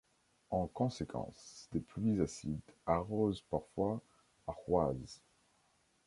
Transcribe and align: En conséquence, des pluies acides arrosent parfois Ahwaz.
En 0.49 0.65
conséquence, 0.67 1.69
des 1.73 1.79
pluies 1.79 2.19
acides 2.23 2.73
arrosent 2.87 3.43
parfois 3.51 4.01
Ahwaz. 4.47 5.21